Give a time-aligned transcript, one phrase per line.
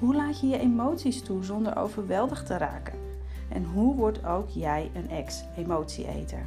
[0.00, 2.98] Hoe laat je je emoties toe zonder overweldigd te raken?
[3.48, 6.46] En hoe wordt ook jij een ex-emotieeter?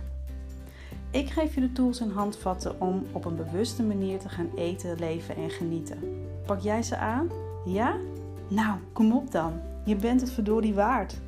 [1.11, 4.99] Ik geef je de tools en handvatten om op een bewuste manier te gaan eten,
[4.99, 5.99] leven en genieten.
[6.45, 7.29] Pak jij ze aan?
[7.65, 7.97] Ja?
[8.47, 9.61] Nou, kom op dan.
[9.85, 11.19] Je bent het verdorie waard.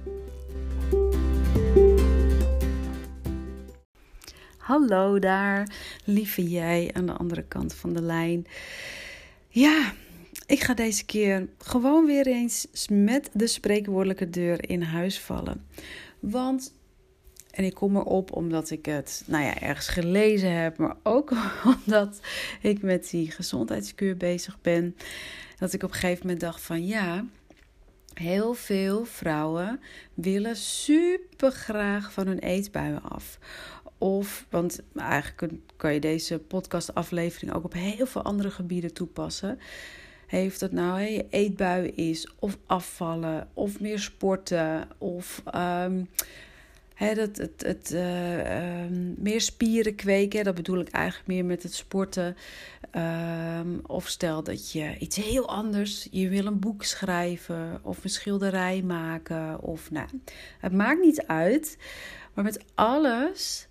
[4.57, 5.69] Hallo daar,
[6.05, 8.45] lieve jij aan de andere kant van de lijn.
[9.47, 9.93] Ja,
[10.45, 15.67] ik ga deze keer gewoon weer eens met de spreekwoordelijke deur in huis vallen.
[16.19, 16.73] Want,
[17.51, 21.31] en ik kom erop omdat ik het nou ja, ergens gelezen heb, maar ook
[21.75, 22.19] omdat
[22.61, 24.95] ik met die gezondheidskuur bezig ben.
[25.57, 27.25] Dat ik op een gegeven moment dacht van ja,
[28.13, 29.79] heel veel vrouwen
[30.13, 33.39] willen super graag van hun eetbuien af.
[33.97, 39.59] Of, want eigenlijk kan je deze podcastaflevering ook op heel veel andere gebieden toepassen.
[40.27, 46.09] Heeft het nou je eetbui is, of afvallen, of meer sporten, of um,
[46.97, 48.85] dat, het, het, uh,
[49.17, 50.43] meer spieren kweken.
[50.43, 52.35] Dat bedoel ik eigenlijk meer met het sporten.
[53.59, 58.09] Um, of stel dat je iets heel anders, je wil een boek schrijven, of een
[58.09, 59.61] schilderij maken.
[59.61, 60.07] Of nou,
[60.59, 61.77] het maakt niet uit.
[62.33, 63.67] Maar met alles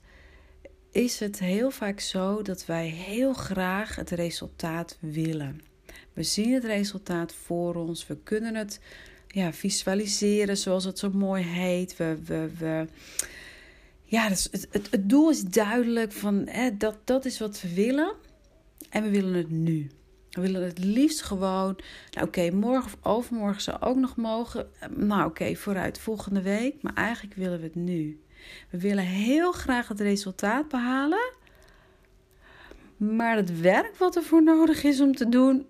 [0.91, 5.61] is het heel vaak zo dat wij heel graag het resultaat willen.
[6.15, 8.81] We zien het resultaat voor ons, we kunnen het
[9.29, 11.97] ja, visualiseren zoals het zo mooi heet.
[11.97, 12.87] We, we, we,
[14.05, 18.13] ja, het, het, het doel is duidelijk van hè, dat, dat is wat we willen
[18.91, 19.91] en we willen het nu.
[20.31, 21.77] We willen het liefst gewoon.
[22.11, 24.69] Nou, oké, morgen of overmorgen zou ook nog mogen.
[24.91, 26.83] Nou, oké, vooruit volgende week.
[26.83, 28.21] Maar eigenlijk willen we het nu.
[28.71, 31.33] We willen heel graag het resultaat behalen.
[32.97, 35.67] Maar het werk wat ervoor nodig is om te doen,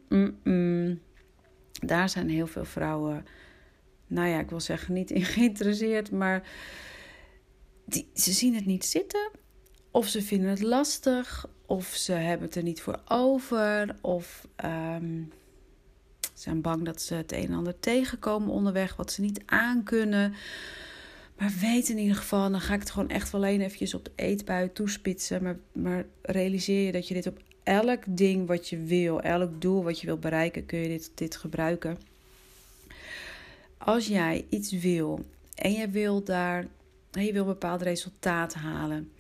[1.87, 3.25] daar zijn heel veel vrouwen,
[4.07, 6.49] nou ja, ik wil zeggen niet in geïnteresseerd, maar
[7.85, 9.31] die, ze zien het niet zitten.
[9.91, 15.33] Of ze vinden het lastig, of ze hebben het er niet voor over, of um,
[16.35, 20.35] zijn bang dat ze het een en ander tegenkomen onderweg wat ze niet aankunnen.
[21.39, 24.05] Maar weet in ieder geval, dan ga ik het gewoon echt wel alleen eventjes op
[24.05, 25.43] de eetbui toespitsen.
[25.43, 29.83] Maar, maar realiseer je dat je dit op elk ding wat je wil, elk doel
[29.83, 31.99] wat je wil bereiken, kun je dit, dit gebruiken.
[33.79, 35.25] Als jij iets wil
[35.55, 36.67] en je wil daar,
[37.11, 39.13] je wil een bepaald resultaat halen,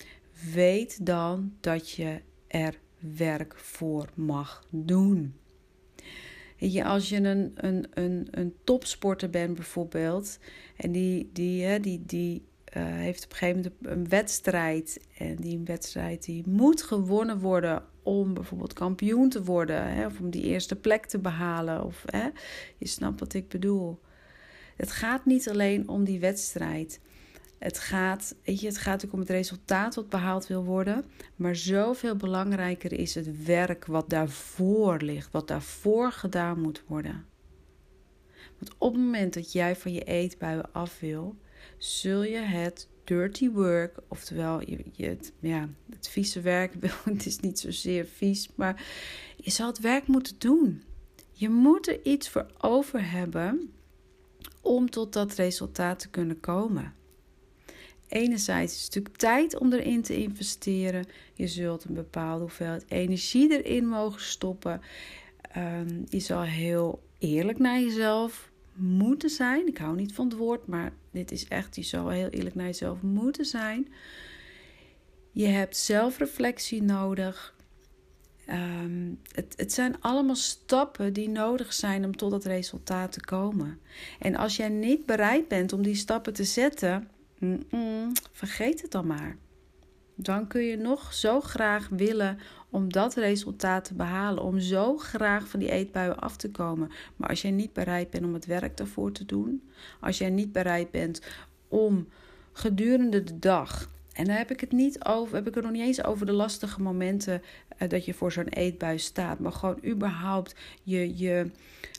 [0.52, 5.34] weet dan dat je er werk voor mag doen.
[6.56, 10.38] Je, als je een, een, een, een topsporter bent bijvoorbeeld,
[10.76, 12.42] en die, die, die, die
[12.76, 17.82] uh, heeft op een gegeven moment een wedstrijd, en die wedstrijd die moet gewonnen worden
[18.02, 22.28] om bijvoorbeeld kampioen te worden, hè, of om die eerste plek te behalen, of hè,
[22.78, 24.00] je snapt wat ik bedoel.
[24.76, 27.00] Het gaat niet alleen om die wedstrijd.
[27.64, 31.04] Het gaat, weet je, het gaat natuurlijk om het resultaat wat behaald wil worden.
[31.36, 37.26] Maar zoveel belangrijker is het werk wat daarvoor ligt, wat daarvoor gedaan moet worden.
[38.58, 41.36] Want op het moment dat jij van je eetbuien af wil,
[41.78, 47.40] zul je het dirty work, oftewel je, je, het, ja, het vieze werk, het is
[47.40, 48.84] niet zozeer vies, maar
[49.36, 50.82] je zal het werk moeten doen.
[51.32, 53.72] Je moet er iets voor over hebben
[54.62, 57.02] om tot dat resultaat te kunnen komen.
[58.14, 61.06] Enerzijds het natuurlijk tijd om erin te investeren.
[61.34, 64.80] Je zult een bepaalde hoeveelheid energie erin mogen stoppen.
[65.56, 69.66] Um, je zal heel eerlijk naar jezelf moeten zijn.
[69.66, 72.66] Ik hou niet van het woord, maar dit is echt, je zal heel eerlijk naar
[72.66, 73.92] jezelf moeten zijn.
[75.30, 77.54] Je hebt zelfreflectie nodig.
[78.46, 83.78] Ehm, het, het zijn allemaal stappen die nodig zijn om tot dat resultaat te komen.
[84.18, 87.08] En als jij niet bereid bent om die stappen te zetten,
[88.32, 89.36] vergeet het dan maar.
[90.14, 92.38] Dan kun je nog zo graag willen
[92.70, 96.90] om dat resultaat te behalen, om zo graag van die eetbuien af te komen.
[97.16, 99.70] Maar als jij niet bereid bent om het werk daarvoor te doen,
[100.00, 101.20] als jij niet bereid bent
[101.68, 102.08] om
[102.52, 105.82] gedurende de dag En dan heb ik het niet over, heb ik het nog niet
[105.82, 107.42] eens over de lastige momenten
[107.82, 109.38] uh, dat je voor zo'n eetbui staat.
[109.38, 111.50] Maar gewoon überhaupt je, je,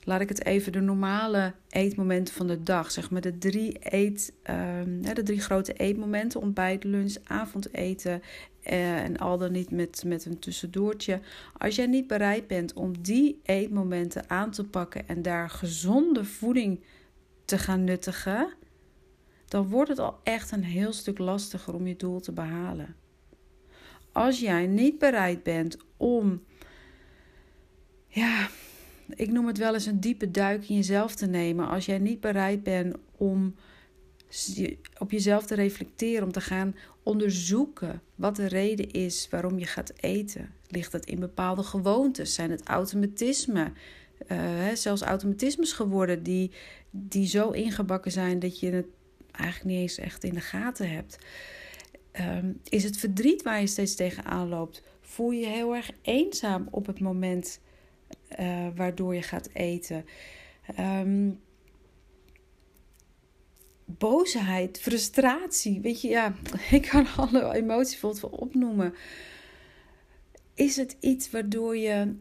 [0.03, 2.91] laat ik het even, de normale eetmomenten van de dag.
[2.91, 8.21] Zeg maar de drie, eet, um, de drie grote eetmomenten: ontbijt, lunch, avondeten.
[8.71, 11.19] Uh, en al dan niet met, met een tussendoortje.
[11.57, 16.79] Als jij niet bereid bent om die eetmomenten aan te pakken en daar gezonde voeding
[17.45, 18.53] te gaan nuttigen
[19.47, 22.95] dan wordt het al echt een heel stuk lastiger om je doel te behalen.
[24.11, 26.43] Als jij niet bereid bent om,
[28.07, 28.49] ja,
[29.09, 31.67] ik noem het wel eens een diepe duik in jezelf te nemen.
[31.67, 33.55] Als jij niet bereid bent om
[34.97, 39.93] op jezelf te reflecteren, om te gaan onderzoeken wat de reden is waarom je gaat
[39.95, 40.53] eten.
[40.67, 42.33] Ligt het in bepaalde gewoontes?
[42.33, 43.73] Zijn het automatismen?
[44.27, 46.51] Uh, zelfs automatismes geworden die,
[46.91, 48.85] die zo ingebakken zijn dat je het
[49.37, 51.17] eigenlijk niet eens echt in de gaten hebt.
[52.11, 54.83] Ehm, is het verdriet waar je steeds tegenaan loopt?
[55.01, 57.59] Voel je je heel erg eenzaam op het moment
[58.39, 60.05] uh, waardoor je gaat eten?
[60.79, 61.39] Um,
[63.85, 65.79] boosheid, frustratie.
[65.81, 66.35] Weet je, ja,
[66.71, 68.93] ik kan alle emoties wel opnoemen.
[70.53, 72.15] Is het iets waardoor je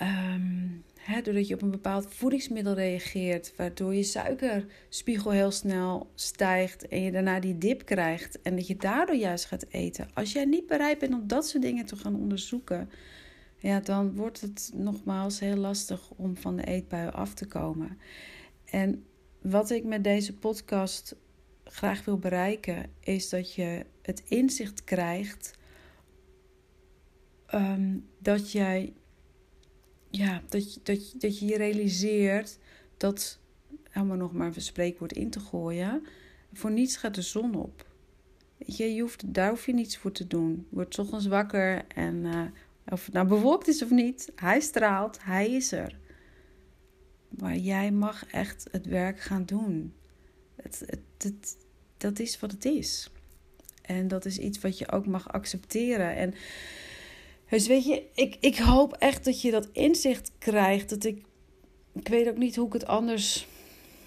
[0.00, 0.84] um,
[1.22, 7.12] doordat je op een bepaald voedingsmiddel reageert, waardoor je suikerspiegel heel snel stijgt en je
[7.12, 10.08] daarna die dip krijgt en dat je daardoor juist gaat eten.
[10.14, 12.90] Als jij niet bereid bent om dat soort dingen te gaan onderzoeken,
[13.58, 17.98] ja, dan wordt het nogmaals heel lastig om van de eetbui af te komen.
[18.64, 19.04] En
[19.42, 21.16] wat ik met deze podcast
[21.64, 25.58] graag wil bereiken, is dat je het inzicht krijgt
[27.54, 28.92] um, dat jij
[30.16, 32.58] ja, dat, je, dat, dat je je realiseert
[32.96, 33.38] dat,
[33.90, 36.06] helemaal nog maar een spreekwoord in te gooien,
[36.52, 37.86] voor niets gaat de zon op.
[38.56, 40.66] Je, je hoeft, daar hoef je niets voor te doen.
[40.68, 42.42] Je wordt ochtends wakker en uh,
[42.88, 45.98] of het nou bewolkt is of niet, hij straalt, hij is er.
[47.28, 49.94] Maar jij mag echt het werk gaan doen.
[50.62, 50.84] Het,
[51.18, 51.56] het,
[51.96, 53.10] dat is wat het is.
[53.82, 56.16] En dat is iets wat je ook mag accepteren.
[56.16, 56.34] En
[57.50, 60.88] dus weet je, ik, ik hoop echt dat je dat inzicht krijgt.
[60.88, 61.22] Dat ik,
[61.92, 63.46] ik weet ook niet hoe ik het anders,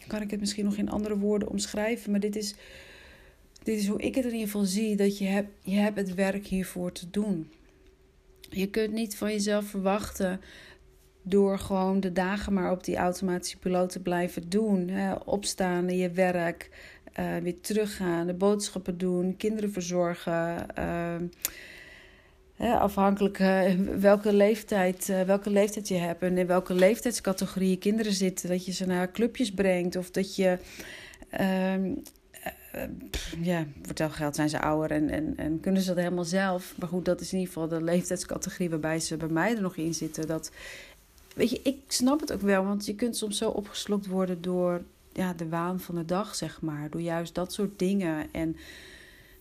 [0.07, 2.11] kan ik het misschien nog in andere woorden omschrijven.
[2.11, 2.55] Maar dit is,
[3.63, 4.95] dit is hoe ik het in ieder geval zie.
[4.95, 7.49] Dat je hebt, je hebt het werk hiervoor te doen.
[8.49, 10.41] Je kunt niet van jezelf verwachten
[11.21, 14.87] door gewoon de dagen maar op die automatische piloot te blijven doen.
[14.87, 15.13] Hè?
[15.13, 16.69] Opstaan, je werk,
[17.19, 20.65] uh, weer teruggaan, de boodschappen doen, kinderen verzorgen.
[20.77, 21.15] Uh,
[22.59, 28.13] afhankelijk uh, welke leeftijd, uh, welke leeftijd je hebt en in welke leeftijdscategorie je kinderen
[28.13, 28.49] zitten.
[28.49, 30.57] Dat je ze naar clubjes brengt of dat je.
[31.39, 31.95] Uh,
[33.41, 36.75] ja, vertel geld zijn ze ouder en, en, en kunnen ze dat helemaal zelf.
[36.79, 39.75] Maar goed, dat is in ieder geval de leeftijdscategorie waarbij ze bij mij er nog
[39.75, 40.27] in zitten.
[40.27, 40.51] Dat,
[41.35, 44.81] weet je, ik snap het ook wel, want je kunt soms zo opgeslokt worden door
[45.13, 46.89] ja, de waan van de dag, zeg maar.
[46.89, 48.55] Door juist dat soort dingen en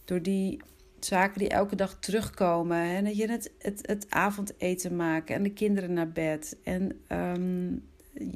[0.04, 0.60] door die
[1.06, 2.78] zaken die elke dag terugkomen.
[2.78, 6.56] En dat je het, het, het avondeten maken en de kinderen naar bed.
[6.64, 7.82] En um,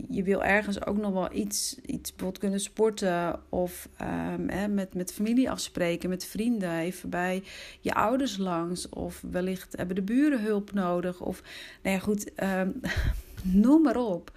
[0.08, 3.40] je wil ergens ook nog wel iets, iets bijvoorbeeld kunnen sporten.
[3.48, 6.78] Of um, met, met familie afspreken, met vrienden.
[6.78, 7.42] Even bij
[7.80, 8.88] je ouders langs.
[8.88, 11.20] Of wellicht hebben de buren hulp nodig.
[11.20, 11.42] Of
[11.82, 12.80] nou ja, goed, um,
[13.62, 14.32] noem maar op.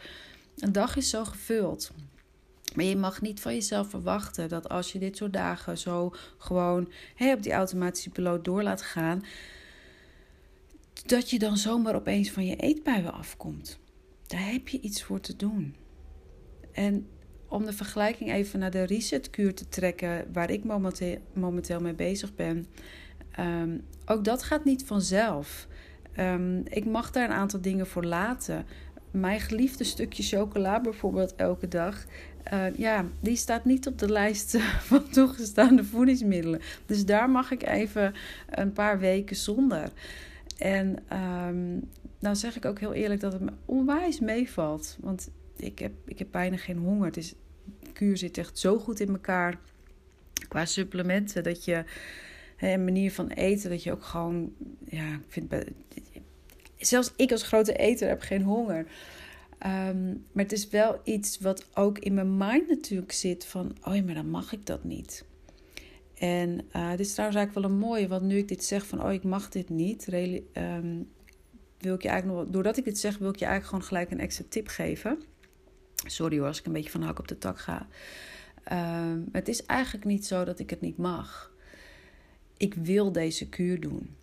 [0.55, 1.91] Een dag is zo gevuld.
[2.75, 6.91] Maar je mag niet van jezelf verwachten dat als je dit soort dagen zo gewoon
[7.33, 9.23] op die automatische piloot door laat gaan,
[11.05, 13.79] dat je dan zomaar opeens van je eetbuien afkomt.
[14.27, 15.75] Daar heb je iets voor te doen.
[16.71, 17.07] En
[17.47, 22.35] om de vergelijking even naar de resetkuur te trekken, waar ik momenteel, momenteel mee bezig
[22.35, 22.67] ben,
[23.39, 25.67] um, ook dat gaat niet vanzelf.
[26.19, 28.65] Um, ik mag daar een aantal dingen voor laten.
[29.19, 32.05] Mijn geliefde stukje chocola bijvoorbeeld elke dag.
[32.53, 34.57] Uh, ja, die staat niet op de lijst
[34.89, 36.61] van toegestaande voedingsmiddelen.
[36.85, 38.13] Dus daar mag ik even
[38.49, 39.89] een paar weken zonder.
[40.57, 40.97] En
[41.47, 44.97] um, nou zeg ik ook heel eerlijk dat het me onwijs meevalt.
[44.99, 47.05] Want ik heb, ik heb bijna geen honger.
[47.05, 47.33] Het is,
[47.79, 49.59] de kuur zit echt zo goed in elkaar.
[50.47, 51.83] Qua supplementen, dat je
[52.59, 54.53] een manier van eten, dat je ook gewoon,
[54.89, 55.53] ja, ik vind,
[56.77, 58.85] zelfs ik als grote eter heb geen honger.
[59.65, 63.95] Um, maar het is wel iets wat ook in mijn mind natuurlijk zit van, oh
[63.95, 65.25] ja, maar dan mag ik dat niet.
[66.15, 69.03] En uh, dit is trouwens eigenlijk wel een mooie, want nu ik dit zeg van,
[69.03, 71.09] oh ik mag dit niet, um,
[71.77, 74.11] wil ik je eigenlijk nog, doordat ik dit zeg, wil ik je eigenlijk gewoon gelijk
[74.11, 75.19] een extra tip geven.
[76.05, 77.87] Sorry hoor, als ik een beetje van hak op de tak ga.
[79.11, 81.53] Um, het is eigenlijk niet zo dat ik het niet mag.
[82.57, 84.15] ik wil deze kuur doen.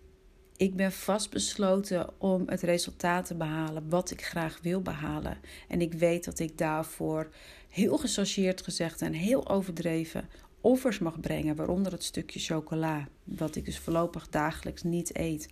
[0.57, 5.39] Ik ben vastbesloten om het resultaat te behalen wat ik graag wil behalen.
[5.69, 7.29] En ik weet dat ik daarvoor
[7.69, 10.29] heel gechargeerd gezegd en heel overdreven
[10.63, 15.49] offers mag brengen, waaronder het stukje chocola, wat ik dus voorlopig dagelijks niet eet.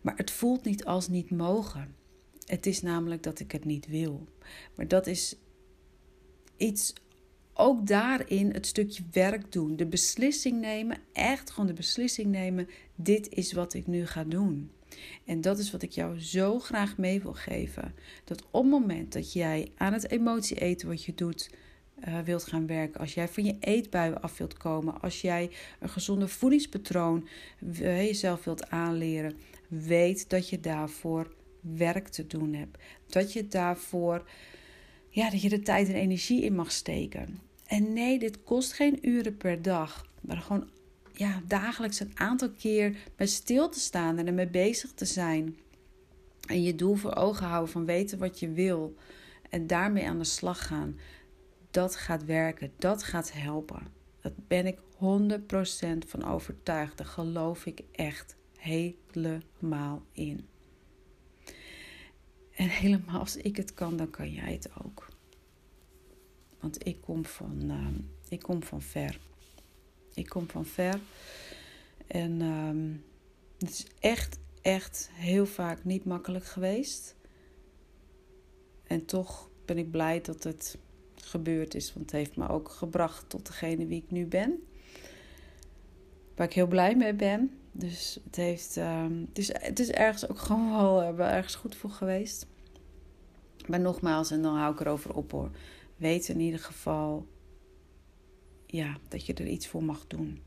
[0.00, 1.94] Maar het voelt niet als niet mogen.
[2.46, 4.28] Het is namelijk dat ik het niet wil.
[4.74, 5.36] Maar dat is
[6.56, 6.92] iets
[7.54, 9.76] ook daarin het stukje werk doen.
[9.76, 14.70] De beslissing nemen, echt gewoon de beslissing nemen: dit is wat ik nu ga doen.
[15.24, 17.94] En dat is wat ik jou zo graag mee wil geven.
[18.24, 21.50] Dat op het moment dat jij aan het emotie eten wat je doet,
[22.08, 25.88] uh, wilt gaan werken, als jij van je eetbuien af wilt komen, als jij een
[25.88, 27.28] gezonde voedingspatroon
[27.60, 29.36] uh, jezelf wilt aanleren,
[29.68, 32.78] weet dat je daarvoor werk te doen hebt.
[33.06, 34.28] Dat je daarvoor
[35.14, 37.38] ja, dat je de tijd en energie in mag steken.
[37.66, 40.68] En nee, dit kost geen uren per dag, maar gewoon
[41.12, 45.56] ja, dagelijks een aantal keer bij stil te staan en ermee bezig te zijn.
[46.48, 48.94] En je doel voor ogen houden van weten wat je wil
[49.50, 50.98] en daarmee aan de slag gaan.
[51.70, 53.82] Dat gaat werken, dat gaat helpen.
[54.20, 54.78] Daar ben ik 100%
[56.06, 56.98] van overtuigd.
[56.98, 60.46] Daar geloof ik echt helemaal in.
[62.54, 65.08] En helemaal als ik het kan, dan kan jij het ook.
[66.60, 67.86] Want ik kom van, uh,
[68.28, 69.18] ik kom van ver.
[70.14, 71.00] Ik kom van ver.
[72.06, 72.94] En uh,
[73.58, 77.16] het is echt, echt heel vaak niet makkelijk geweest.
[78.82, 80.78] En toch ben ik blij dat het
[81.14, 81.92] gebeurd is.
[81.92, 84.62] Want het heeft me ook gebracht tot degene wie ik nu ben.
[86.36, 87.61] Waar ik heel blij mee ben.
[87.72, 91.54] Dus het, heeft, uh, het, is, het is ergens ook gewoon wel, eh, wel ergens
[91.54, 92.46] goed voor geweest.
[93.66, 95.50] Maar nogmaals, en dan hou ik erover op hoor.
[95.96, 97.26] Weet in ieder geval
[98.66, 100.42] ja, dat je er iets voor mag doen.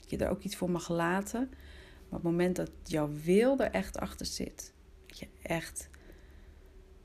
[0.00, 1.48] Dat je er ook iets voor mag laten.
[1.50, 4.72] Maar op het moment dat jouw wil er echt achter zit.
[5.06, 5.88] Dat je echt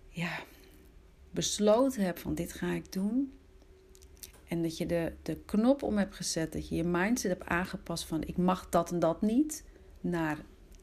[0.09, 0.39] ja,
[1.31, 3.33] besloten hebt van dit ga ik doen.
[4.47, 6.53] En dat je de, de knop om hebt gezet.
[6.53, 9.63] Dat je je mindset hebt aangepast van ik mag dat en dat niet.
[10.01, 10.37] Naar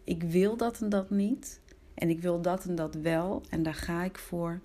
[0.05, 1.61] ik wil dat en dat niet.
[1.95, 3.43] En ik wil dat en dat wel.
[3.51, 4.61] En daar ga ik voor.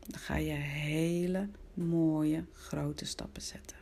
[0.00, 3.76] Dan ga je hele mooie grote stappen zetten.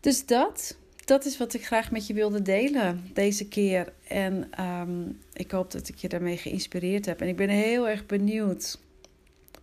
[0.00, 3.92] Dus dat, dat is wat ik graag met je wilde delen deze keer.
[4.08, 7.20] En ehm, ik hoop dat ik je daarmee geïnspireerd heb.
[7.20, 8.78] En ik ben heel erg benieuwd.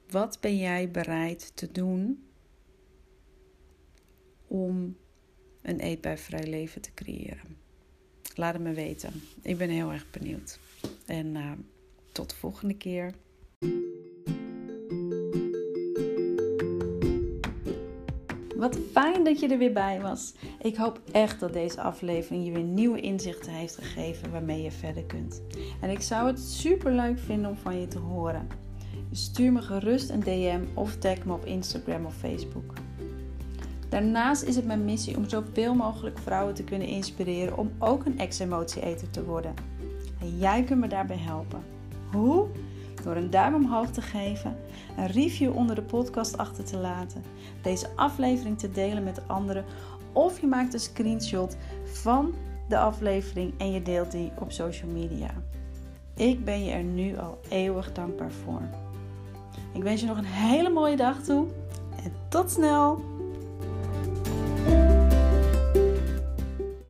[0.09, 2.23] Wat ben jij bereid te doen
[4.47, 4.97] om
[5.61, 7.57] een eetbuivrij leven te creëren?
[8.35, 9.21] Laat het me weten.
[9.41, 10.59] Ik ben heel erg benieuwd.
[11.05, 11.51] En uh,
[12.11, 13.13] tot de volgende keer.
[18.55, 20.33] Wat fijn dat je er weer bij was.
[20.61, 25.03] Ik hoop echt dat deze aflevering je weer nieuwe inzichten heeft gegeven waarmee je verder
[25.03, 25.41] kunt.
[25.81, 28.66] En ik zou het super leuk vinden om van je te horen.
[29.11, 32.73] Stuur me gerust een DM of tag me op Instagram of Facebook.
[33.89, 38.19] Daarnaast is het mijn missie om zoveel mogelijk vrouwen te kunnen inspireren om ook een
[38.19, 39.53] ex-emotieeter te worden.
[40.19, 41.63] En jij kunt me daarbij helpen.
[42.11, 42.47] Hoe?
[43.03, 44.57] Door een duim omhoog te geven,
[44.97, 47.23] een review onder de podcast achter te laten,
[47.61, 49.65] deze aflevering te delen met anderen
[50.13, 52.33] of je maakt een screenshot van
[52.67, 55.29] de aflevering en je deelt die op social media.
[56.15, 58.61] Ik ben je er nu al eeuwig dankbaar voor.
[59.77, 61.47] Ik wens je nog een hele mooie dag toe
[62.03, 63.16] en tot snel!